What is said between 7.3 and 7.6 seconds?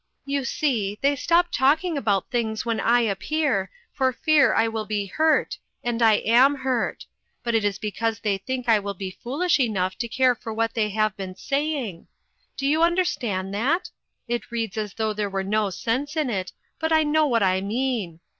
but